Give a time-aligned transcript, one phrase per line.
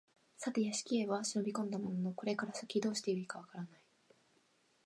[0.35, 3.81] さて邸へは忍び込んだもののこれから先どうして善いか分からない